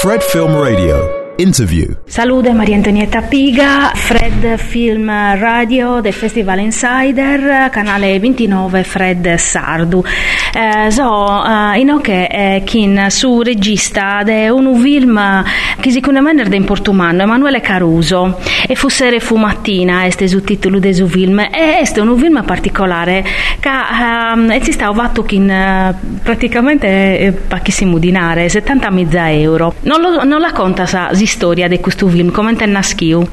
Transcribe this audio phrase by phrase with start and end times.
[0.00, 1.19] Fred Film Radio.
[1.40, 1.96] Interview.
[2.04, 10.04] Salute Maria Antonietta Piga, Fred Film Radio del Festival Insider, canale 29 Fred Sardu.
[10.52, 15.44] Eh, so, eh, in che eh, kin su regista di un film
[15.80, 20.78] che sicuramente è in portumano, Emanuele Caruso, e fu sere fu mattina, este su titolo
[20.78, 23.24] del suo film, e este un film particolare
[23.58, 29.74] che eh, si sta fatto kin praticamente eh, pochissimo dinare, 70.000 euro.
[29.82, 32.32] Non, lo, non la conta sa, storia di questo film?
[32.32, 33.24] Come te naschiu?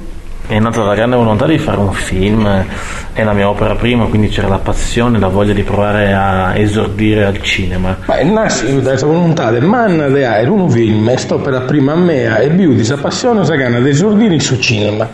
[0.48, 2.48] È nata la grande volontà di fare un film,
[3.12, 7.26] è la mia opera prima, quindi c'era la passione, la voglia di provare a esordire
[7.26, 7.98] al cinema.
[8.06, 11.52] Ma è nasce da questa volontà del man di fare un film, e sto per
[11.52, 15.10] la prima mea e più di questa passione, sa gana di esordire sul cinema.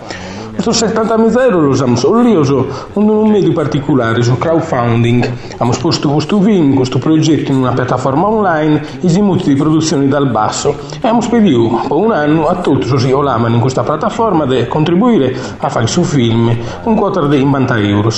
[0.56, 5.30] Questo 70.000 euro lo usiamo solo io, so, un medio particolare, su crowdfunding.
[5.54, 10.70] Abbiamo sposto questo film, questo progetto in una piattaforma online, esimuti di produzione dal basso.
[10.70, 15.36] E abbiamo spedito per un anno a tutti così olamano in questa piattaforma di contribuire
[15.58, 18.12] a fare il suo film, un quota di 90 euro.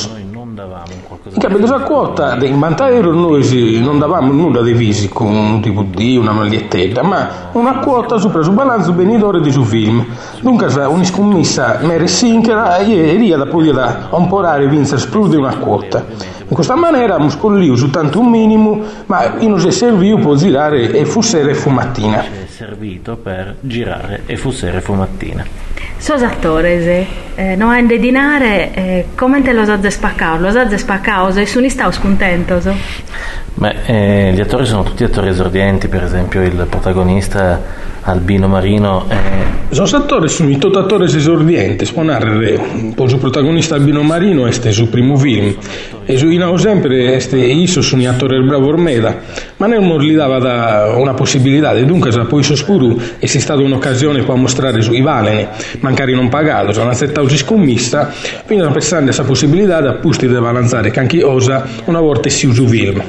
[1.36, 6.32] In capito a quota in Bantaero noi non davamo nulla di fisico, un DVD, una
[6.32, 10.06] magliettetta, ma una quota sopra sul balanzo benidore di suo film.
[10.40, 16.06] Dunque una scommessa mere sinchera e ria da poi da omporare vincer esplode una quota.
[16.48, 21.22] In questa maniera muscolio soltanto un minimo, ma non si serviva per girare e fu
[21.22, 22.24] sera e fu mattina.
[22.24, 25.44] È servito per girare e fu sera e fu mattina.
[25.98, 30.40] Sos attores, eh, non hanno dinare, eh, come te lo sa spaccare?
[30.40, 32.54] Lo sa spaccare e sono stati contenti?
[33.56, 37.60] Beh, eh, gli attori sono tutti attori esordienti, per esempio il protagonista
[38.02, 39.18] Albino Marino è...
[39.70, 42.30] Sono attori sono i tutti attori esordienti, sponare
[42.94, 45.56] il protagonista Albino Marino è il primo film
[46.06, 49.18] e su in sempre este io sono un attore bravo Ormeda
[49.58, 51.74] ma non gli dava da una possibilità.
[51.74, 52.44] E dunque se poi
[53.20, 58.12] e si è stata un'occasione per mostrare sui valene mancare non pagato sono accettato scommessa
[58.46, 62.30] fino a pensare a questa possibilità da pusti da balanzare che anche osa una volta
[62.30, 63.02] si usa film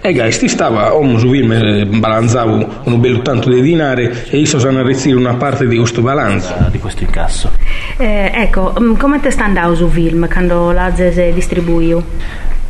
[0.00, 4.38] e guys ti stava om su film eh, balanzavo un bello tanto di dinare e
[4.38, 4.82] io sono a
[5.14, 6.54] una parte di questo balanzo.
[6.70, 7.50] Di questo incasso.
[7.96, 12.02] Eh, ecco mm, come ti sta andando su film quando l'Azese distribuiu?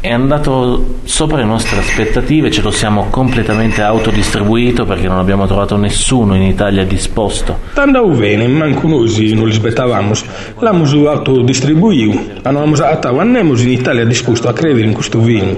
[0.00, 5.76] È andato sopra le nostre aspettative, ce lo siamo completamente autodistribuito perché non abbiamo trovato
[5.76, 7.58] nessuno in Italia disposto.
[7.74, 10.12] Andava bene, manco noi non li aspettavamo.
[10.60, 12.74] L'abbiamo autodistribuito, abbiamo
[13.18, 15.56] andiamo in Italia disposto a credere in questo film.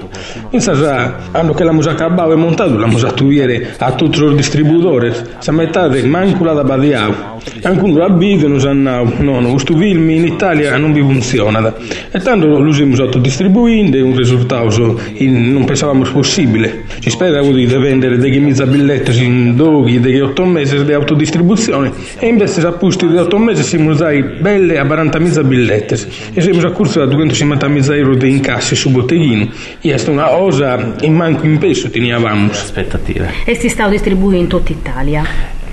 [0.49, 5.13] Insomma, quando che l'abbiamo acabato e montato, l'abbiamo attuare a tutti i distributori.
[5.37, 7.39] Siamo mettate manco la da Badiao.
[7.61, 11.73] Anche un rabbido non sanno, no, no, questo film in Italia non vi funziona.
[12.11, 16.83] E tanto lo abbiamo autodistribuendo, un risultato risultato in, non pensavamo possibile.
[16.99, 22.27] Si spera di vendere dei mezza biglietti in due, degli otto mesi di autodistribuzione e
[22.27, 25.95] invece a posti di otto mesi siamo usati belle a 40 mezza biglietti
[26.33, 29.49] e siamo accursi da 250 mezza euro di incassi su botteghino.
[29.81, 32.49] E è una cosa in manco in peso tenevamo.
[32.49, 33.29] Aspettative.
[33.45, 35.23] E si sta distribuendo in tutta Italia?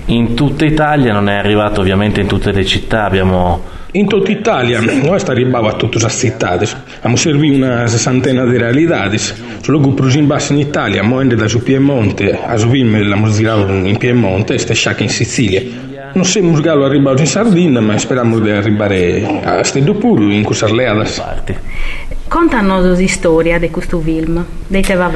[0.06, 4.80] In tutta Italia, non è arrivato ovviamente in tutte le città, abbiamo in tutta Italia,
[4.80, 9.10] noi arribava a tutte le città, abbiamo servito una sessantina di realtà,
[9.62, 13.96] solo che per in in Italia, moende da su Piemonte, a Sovim l'abbiamo girato in
[13.96, 15.62] Piemonte e stasciaca in Sicilia.
[16.12, 21.22] Non siamo arrivati arrivare in Sardegna, ma speriamo di arrivare a Stedopuru, in questa leadas.
[22.28, 25.10] Contanos storia di questo film, dei te va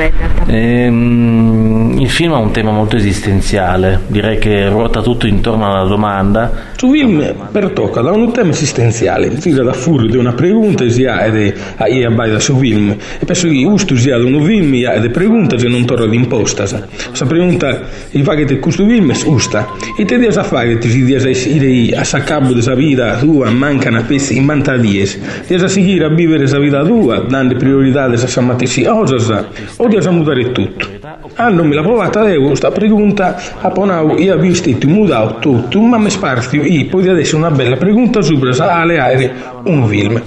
[0.46, 6.70] ehm, Il film ha un tema molto esistenziale, direi che ruota tutto intorno alla domanda.
[6.80, 11.22] Il film per tocca da un tema esistenziale, tira da fuori di una pregunta sia
[11.26, 12.96] ed è a da su film.
[13.18, 16.64] E penso che giusto sia di un film e de pregunta se non torna d'imposta.
[16.64, 19.68] Questa pregunta, il fa che questo film è giusta.
[19.98, 23.90] E te a fare che ti dici a ir a saccabu della vita tua, manca
[23.90, 25.18] una pezza in mantadies.
[25.46, 29.88] A seguire a vivere questa vita tua tua, dando priorità a questa mattina, cosa o
[29.88, 30.86] di mudare tutto.
[31.34, 35.98] Hanno mi la provata io questa pregunta, a ponau, io ho visto mudare tutto, ma
[35.98, 39.32] mi spartio, io poi adesso una bella pregunta sopra alle aeree,
[39.64, 40.22] un film.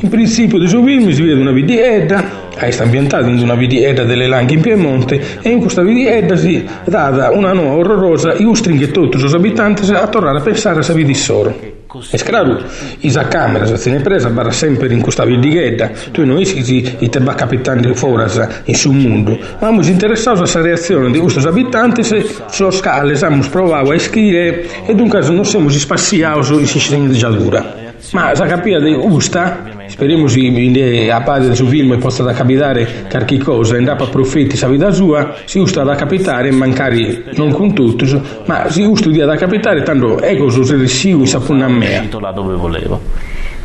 [0.00, 4.26] In principio di suo film si vede una vidietta, è ambientato in una vidietta delle
[4.26, 9.16] Langhe in Piemonte, e in questa vidietta si dà una nuova orrorosa, io stringe tutti
[9.16, 12.14] i suoi abitanti a tornare a pensare a sa vita solo.
[12.14, 12.62] E sclaro,
[13.00, 16.62] isa camera, se ne presa, barra sempre in questa vidighetta, tu non si
[16.98, 18.24] i te va capitando fuori
[18.64, 19.38] in sul mondo.
[19.58, 24.86] Ma siamo interessati alla reazione di questi abitanti se sulla scala abbiamo provato a scrivere
[24.86, 27.81] e dunque non siamo spaziati in sistema di giallura.
[28.12, 33.38] Ma sa capire di usta, speriamo si a parte su film possa da capitare qualche
[33.38, 38.20] cosa, andare a profitti sa vita sua, si usta da capitare, mancare non con tutti,
[38.44, 42.06] ma si usta da capitare, tanto ecco se resigu sapone a me.
[42.20, 43.00] là dove volevo.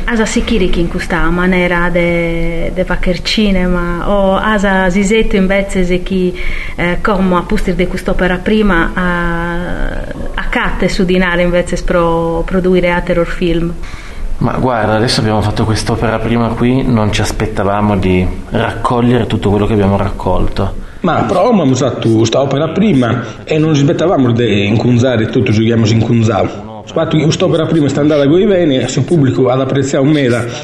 [0.04, 6.02] Asa sicuri che in questa maniera de, de vacher cinema o asa sisetto invece se
[6.02, 6.34] chi
[6.76, 9.86] eh, come a pustir di quest'opera prima a,
[10.34, 13.74] a catte su dinare invece pro produrre altri film.
[14.38, 19.66] Ma guarda, adesso abbiamo fatto quest'opera prima qui, non ci aspettavamo di raccogliere tutto quello
[19.66, 20.86] che abbiamo raccolto.
[21.00, 26.00] Ma provavamo fatto questa opera prima e non ci aspettavamo di incunzare tutto, giochiamo in
[26.00, 26.82] cunzavo.
[26.86, 30.06] Spatu quest'opera prima sta andata a bene, se il pubblico ad apprezzare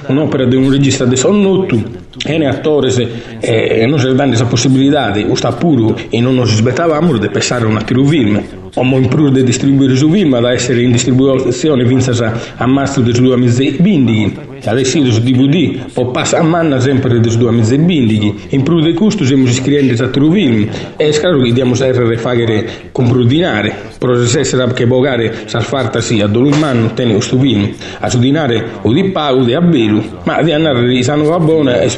[0.06, 1.82] un'opera di un regista di sonnotto,
[2.26, 2.92] e ne attore
[3.40, 7.68] e non si danno questa possibilità di sta puro e non aspettavamo di pensare a
[7.68, 8.42] un altro film.
[8.76, 12.10] Omo in più di distribuire su film, da essere in distribuzione, vinsa
[12.56, 12.66] a
[13.02, 17.20] di due mezze bindigi, adesso su DVD, poi passa a manna sempre
[17.52, 21.50] mezze bindigi, in più di questo siamo iscritti a altro film, e è chiaro che
[21.50, 27.38] dobbiamo sempre fare comprudinare, però se essere che bogare sarfartasi a dove manno tiene questo
[27.38, 31.38] film, a sudinare o di pau, o di abbelu, ma di andare di sano va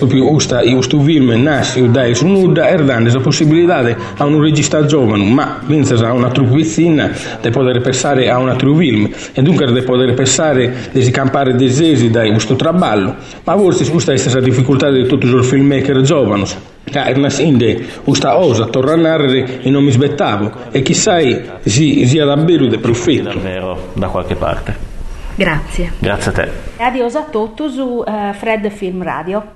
[0.07, 4.25] buona, e proprio questo film nasce, o dai su nuda, e dando la possibilità a
[4.25, 7.11] un regista giovane, ma vinsa a una truppa vicina
[7.41, 12.11] di poter pensare a un altro film e dunque di poter pensare di scampare desesi
[12.11, 13.15] da questo traballo
[13.45, 16.45] ma forse questa è la difficoltà di tutti i filmmaker giovani
[16.85, 21.19] che una sinde questa osa torna a narrare e non mi aspettavo e chissà
[21.63, 24.95] si, sia davvero di profitto davvero da qualche parte
[25.39, 25.93] Grazie.
[25.99, 26.51] Grazie a te.
[26.79, 29.56] Adios a tutti su uh, Fred Film Radio.